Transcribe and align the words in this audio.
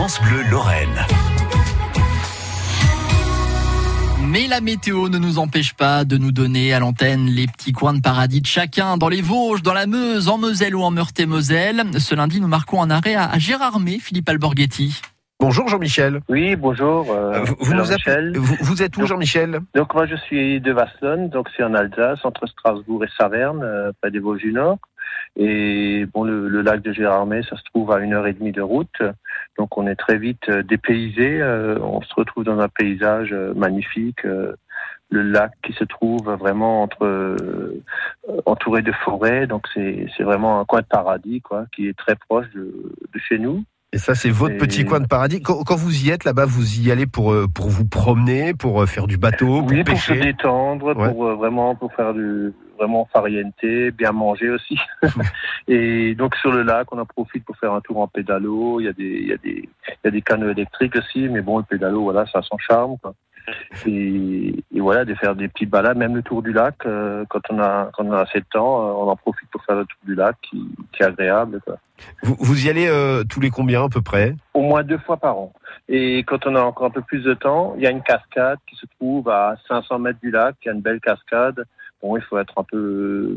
France 0.00 0.22
Bleu 0.22 0.42
Lorraine. 0.48 0.94
Mais 4.28 4.46
la 4.46 4.60
météo 4.60 5.08
ne 5.08 5.18
nous 5.18 5.40
empêche 5.40 5.74
pas 5.74 6.04
de 6.04 6.16
nous 6.16 6.30
donner 6.30 6.72
à 6.72 6.78
l'antenne 6.78 7.26
les 7.26 7.48
petits 7.48 7.72
coins 7.72 7.94
de 7.94 8.00
paradis 8.00 8.40
de 8.40 8.46
chacun, 8.46 8.96
dans 8.96 9.08
les 9.08 9.22
Vosges, 9.22 9.64
dans 9.64 9.72
la 9.72 9.88
Meuse, 9.88 10.28
en 10.28 10.38
Moselle 10.38 10.76
ou 10.76 10.82
en 10.82 10.92
Meurthe-et-Moselle. 10.92 11.82
Ce 11.98 12.14
lundi, 12.14 12.40
nous 12.40 12.46
marquons 12.46 12.80
un 12.80 12.90
arrêt 12.90 13.16
à 13.16 13.36
Gérardmer, 13.40 13.98
Philippe 13.98 14.28
Alborghetti. 14.28 15.02
Bonjour 15.40 15.66
Jean-Michel. 15.66 16.20
Oui, 16.28 16.54
bonjour. 16.54 17.10
Euh, 17.10 17.40
vous, 17.42 17.56
vous, 17.58 17.74
nous 17.74 17.90
appelez, 17.90 18.38
vous, 18.38 18.56
vous, 18.60 18.82
êtes 18.84 18.96
où 18.98 19.04
Jean-Michel? 19.04 19.58
Donc 19.74 19.94
moi 19.94 20.06
je 20.06 20.14
suis 20.14 20.60
de 20.60 20.70
Vasselonne, 20.70 21.28
donc 21.28 21.48
c'est 21.56 21.64
en 21.64 21.74
Alsace, 21.74 22.20
entre 22.24 22.46
Strasbourg 22.46 23.04
et 23.04 23.08
Saverne, 23.18 23.64
euh, 23.64 23.90
près 24.00 24.12
des 24.12 24.20
Vosges 24.20 24.42
du 24.42 24.52
Nord. 24.52 24.78
Et 25.36 26.06
bon, 26.12 26.24
le, 26.24 26.48
le, 26.48 26.62
lac 26.62 26.82
de 26.82 26.92
Gérardmer, 26.92 27.42
ça 27.48 27.56
se 27.56 27.62
trouve 27.72 27.92
à 27.92 28.00
une 28.00 28.14
heure 28.14 28.26
et 28.26 28.32
demie 28.32 28.52
de 28.52 28.62
route, 28.62 29.00
donc 29.58 29.76
on 29.76 29.86
est 29.86 29.96
très 29.96 30.16
vite 30.16 30.48
euh, 30.48 30.62
dépaysé. 30.62 31.42
Euh, 31.42 31.78
on 31.80 32.00
se 32.00 32.14
retrouve 32.14 32.44
dans 32.44 32.60
un 32.60 32.68
paysage 32.68 33.32
euh, 33.32 33.52
magnifique. 33.54 34.22
le 35.10 35.22
lac 35.22 35.52
qui 35.62 35.72
se 35.72 35.84
trouve 35.84 36.30
vraiment 36.34 36.82
entre 36.82 37.36
entouré 38.44 38.82
de 38.82 38.92
forêts, 38.92 39.46
donc 39.46 39.66
c'est 39.72 40.06
c'est 40.14 40.22
vraiment 40.22 40.60
un 40.60 40.66
coin 40.66 40.82
de 40.82 40.86
paradis 40.86 41.40
quoi, 41.40 41.64
qui 41.74 41.88
est 41.88 41.96
très 41.96 42.14
proche 42.14 42.48
de, 42.50 42.92
de 43.14 43.18
chez 43.18 43.38
nous. 43.38 43.64
Et 43.92 43.98
ça, 43.98 44.14
c'est 44.14 44.30
votre 44.30 44.54
et... 44.54 44.58
petit 44.58 44.84
coin 44.84 45.00
de 45.00 45.06
paradis. 45.06 45.40
Quand, 45.40 45.64
quand 45.64 45.76
vous 45.76 46.04
y 46.04 46.10
êtes 46.10 46.24
là-bas, 46.24 46.44
vous 46.44 46.80
y 46.80 46.92
allez 46.92 47.06
pour 47.06 47.34
pour 47.54 47.68
vous 47.68 47.86
promener, 47.86 48.52
pour 48.52 48.86
faire 48.86 49.06
du 49.06 49.16
bateau, 49.16 49.62
pour 49.62 49.70
oui, 49.70 49.82
pêcher. 49.82 50.14
pour 50.14 50.22
se 50.22 50.22
détendre, 50.22 50.96
ouais. 50.96 51.08
pour 51.08 51.24
vraiment 51.36 51.74
pour 51.74 51.92
faire 51.94 52.12
du 52.12 52.52
vraiment 52.78 53.08
farienté, 53.12 53.90
bien 53.90 54.12
manger 54.12 54.50
aussi. 54.50 54.78
et 55.68 56.14
donc 56.14 56.36
sur 56.36 56.52
le 56.52 56.62
lac, 56.62 56.92
on 56.92 56.98
en 56.98 57.06
profite 57.06 57.44
pour 57.44 57.56
faire 57.56 57.72
un 57.72 57.80
tour 57.80 57.98
en 57.98 58.08
pédalo. 58.08 58.80
Il 58.80 58.84
y 58.84 58.88
a 58.88 58.92
des, 58.92 59.04
il 59.04 59.28
y 59.28 59.32
a 59.32 59.36
des, 59.36 59.68
il 59.88 60.04
y 60.04 60.08
a 60.08 60.10
des 60.10 60.22
canaux 60.22 60.50
électriques 60.50 60.96
aussi, 60.96 61.28
mais 61.28 61.40
bon, 61.40 61.58
le 61.58 61.64
pédalo, 61.64 62.04
voilà, 62.04 62.24
ça 62.26 62.38
a 62.38 62.42
son 62.42 62.58
charme. 62.58 62.96
Quoi. 63.02 63.14
Et, 63.86 64.64
et, 64.74 64.80
voilà, 64.80 65.04
de 65.04 65.14
faire 65.14 65.34
des 65.34 65.48
petits 65.48 65.66
balades, 65.66 65.98
même 65.98 66.16
le 66.16 66.22
tour 66.22 66.42
du 66.42 66.52
lac, 66.52 66.74
euh, 66.86 67.24
quand 67.28 67.40
on 67.50 67.58
a 67.58 67.90
quand 67.92 68.04
on 68.04 68.12
a 68.12 68.20
assez 68.20 68.40
de 68.40 68.46
temps, 68.50 68.80
euh, 68.80 68.92
on 68.92 69.08
en 69.08 69.16
profite 69.16 69.48
pour 69.50 69.62
faire 69.64 69.76
le 69.76 69.84
tour 69.84 69.98
du 70.04 70.14
lac, 70.14 70.36
qui, 70.42 70.62
qui 70.92 71.02
est 71.02 71.06
agréable. 71.06 71.60
Quoi. 71.64 71.76
Vous, 72.22 72.36
vous 72.38 72.66
y 72.66 72.70
allez 72.70 72.88
euh, 72.88 73.24
tous 73.28 73.40
les 73.40 73.50
combien 73.50 73.84
à 73.84 73.88
peu 73.88 74.00
près? 74.00 74.34
Au 74.54 74.62
moins 74.62 74.82
deux 74.82 74.98
fois 74.98 75.16
par 75.16 75.36
an. 75.36 75.52
Et 75.88 76.18
quand 76.20 76.46
on 76.46 76.54
a 76.54 76.62
encore 76.62 76.86
un 76.86 76.90
peu 76.90 77.02
plus 77.02 77.22
de 77.22 77.34
temps, 77.34 77.74
il 77.76 77.82
y 77.82 77.86
a 77.86 77.90
une 77.90 78.02
cascade 78.02 78.58
qui 78.66 78.76
se 78.76 78.86
trouve 78.98 79.28
à 79.28 79.56
500 79.68 79.98
mètres 79.98 80.20
du 80.20 80.30
lac, 80.30 80.56
il 80.62 80.66
y 80.66 80.70
a 80.70 80.74
une 80.74 80.80
belle 80.80 81.00
cascade. 81.00 81.64
Bon, 82.02 82.16
il 82.16 82.22
faut 82.22 82.38
être 82.38 82.54
un 82.56 82.62
peu, 82.62 83.36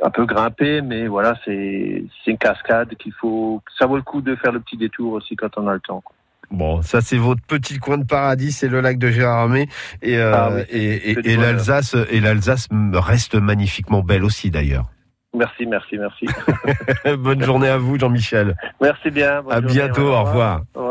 un 0.00 0.10
peu 0.10 0.24
grimpé, 0.24 0.80
mais 0.80 1.08
voilà, 1.08 1.34
c'est, 1.44 2.04
c'est 2.24 2.30
une 2.30 2.38
cascade 2.38 2.94
qu'il 2.94 3.12
faut, 3.12 3.60
ça 3.76 3.86
vaut 3.86 3.96
le 3.96 4.02
coup 4.02 4.20
de 4.20 4.36
faire 4.36 4.52
le 4.52 4.60
petit 4.60 4.76
détour 4.76 5.14
aussi 5.14 5.34
quand 5.34 5.58
on 5.58 5.66
a 5.66 5.74
le 5.74 5.80
temps. 5.80 6.00
Quoi. 6.00 6.14
Bon, 6.50 6.82
ça 6.82 7.00
c'est 7.00 7.16
votre 7.16 7.42
petit 7.42 7.78
coin 7.78 7.98
de 7.98 8.04
paradis, 8.04 8.52
c'est 8.52 8.68
le 8.68 8.80
lac 8.80 8.98
de 8.98 9.08
Gérardmer 9.08 9.68
et, 10.02 10.18
euh, 10.18 10.32
ah 10.34 10.50
oui, 10.52 10.62
et, 10.70 11.12
et, 11.12 11.30
et 11.32 11.36
l'Alsace 11.36 11.96
et 12.10 12.20
l'Alsace 12.20 12.68
reste 12.92 13.36
magnifiquement 13.36 14.02
belle 14.02 14.24
aussi 14.24 14.50
d'ailleurs. 14.50 14.86
Merci, 15.32 15.64
merci, 15.64 15.96
merci. 15.96 16.26
bonne 17.18 17.42
journée 17.42 17.68
à 17.68 17.78
vous, 17.78 17.98
Jean-Michel. 17.98 18.56
Merci 18.80 19.10
bien. 19.10 19.38
à 19.48 19.60
journée, 19.60 19.60
bientôt. 19.60 20.08
Au 20.08 20.24
revoir. 20.24 20.62
Au 20.74 20.80
revoir. 20.80 20.89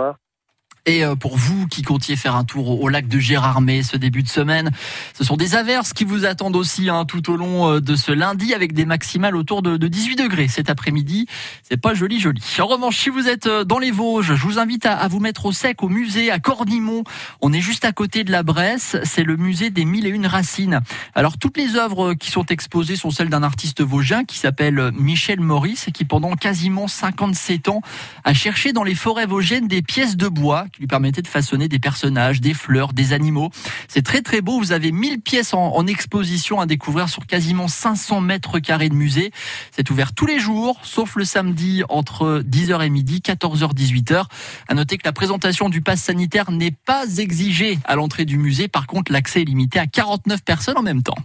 Et 0.90 1.06
euh, 1.06 1.16
pour 1.16 1.38
vous 1.38 1.68
qui 1.68 1.84
comptiez 1.84 2.16
faire 2.16 2.36
un 2.36 2.44
tour 2.44 2.82
au 2.82 2.90
lac 2.90 3.08
de 3.08 3.20
Gérardmer 3.20 3.84
ce 3.84 3.96
début 3.96 4.24
de 4.24 4.28
semaine, 4.28 4.72
ce 5.14 5.24
sont 5.24 5.38
des 5.38 5.54
averses 5.54 5.94
qui 5.94 6.04
vous 6.04 6.26
attendent 6.26 6.56
aussi 6.56 6.90
hein, 6.90 7.06
tout 7.06 7.30
au 7.30 7.38
long 7.38 7.70
euh, 7.70 7.80
de 7.80 7.96
ce 7.96 8.12
lundi 8.12 8.56
avec 8.56 8.74
des 8.74 8.86
maximales 8.86 9.36
autour 9.36 9.62
de, 9.62 9.78
de 9.78 9.88
18 9.88 10.16
degrés 10.16 10.48
cet 10.48 10.68
après-midi. 10.68 11.28
C'est 11.62 11.80
pas 11.80 11.94
joli 11.94 12.20
joli. 12.20 12.42
En 12.60 12.66
revanche, 12.66 12.98
si 12.98 13.12
vous 13.12 13.28
êtes 13.28 13.46
euh, 13.46 13.64
dans 13.64 13.78
les 13.78 13.92
Vosges, 13.92 14.34
je 14.34 14.42
vous 14.42 14.58
invite 14.58 14.88
à, 14.88 14.96
à 14.96 15.08
vous 15.08 15.20
mettre 15.20 15.46
au 15.46 15.52
sec 15.52 15.84
au 15.84 15.90
musée 15.90 16.32
à 16.32 16.40
Cornimont. 16.40 17.04
On 17.40 17.54
est 17.54 17.62
juste 17.62 17.86
à 17.86 17.92
côté 17.92 18.24
de 18.24 18.32
la 18.32 18.42
Bresse. 18.42 18.98
C'est 19.04 19.24
le 19.24 19.38
musée 19.38 19.70
des 19.70 19.86
mille 19.86 20.08
et 20.08 20.10
une 20.10 20.26
racines. 20.26 20.82
Alors 21.14 21.38
toutes 21.38 21.58
les 21.58 21.76
œuvres 21.76 22.16
qui 22.16 22.32
sont 22.32 22.48
exposées 22.48 22.96
sont 22.96 23.12
celles 23.12 23.30
d'un 23.30 23.44
artiste 23.44 23.84
vosgien 23.84 24.26
qui 24.26 24.40
s'appelle 24.40 24.90
Michel 24.96 25.40
Maurice 25.40 25.88
et 25.88 25.92
qui 25.92 26.04
pendant 26.04 26.32
quasiment 26.32 26.88
57 26.88 27.70
ans 27.70 27.84
a 28.24 28.34
cherché 28.34 28.74
dans 28.74 28.84
les 28.84 28.96
forêts 28.96 29.28
vosgiennes 29.28 29.68
des 29.68 29.84
pièces 29.84 30.18
de 30.18 30.28
bois 30.28 30.66
qui 30.80 30.84
lui 30.84 30.88
permettait 30.88 31.22
de 31.22 31.28
façonner 31.28 31.68
des 31.68 31.78
personnages, 31.78 32.40
des 32.40 32.54
fleurs, 32.54 32.94
des 32.94 33.12
animaux. 33.12 33.50
C'est 33.90 34.02
très 34.02 34.22
très 34.22 34.40
beau. 34.40 34.60
Vous 34.60 34.72
avez 34.72 34.94
1000 34.94 35.20
pièces 35.20 35.54
en, 35.54 35.76
en, 35.76 35.86
exposition 35.88 36.62
à 36.62 36.66
découvrir 36.66 37.10
sur 37.10 37.28
quasiment 37.28 37.68
500 37.68 38.22
mètres 38.22 38.60
carrés 38.60 38.88
de 38.88 38.94
musée. 38.94 39.32
C'est 39.72 39.90
ouvert 39.90 40.14
tous 40.14 40.26
les 40.26 40.40
jours, 40.40 40.80
sauf 40.84 41.18
le 41.18 41.26
samedi 41.26 41.84
entre 41.90 42.42
10h 42.46 42.86
et 42.86 42.90
midi, 42.90 43.22
14h, 43.22 43.74
18h. 43.74 44.24
À 44.70 44.74
noter 44.74 44.98
que 44.98 45.04
la 45.04 45.12
présentation 45.12 45.68
du 45.68 45.82
pass 45.82 46.02
sanitaire 46.02 46.50
n'est 46.50 46.72
pas 46.72 47.18
exigée 47.18 47.78
à 47.84 47.96
l'entrée 47.96 48.24
du 48.24 48.38
musée. 48.38 48.70
Par 48.70 48.88
contre, 48.88 49.12
l'accès 49.12 49.42
est 49.42 49.46
limité 49.46 49.80
à 49.80 49.88
49 49.88 50.46
personnes 50.46 50.78
en 50.78 50.84
même 50.84 51.04
temps. 51.04 51.18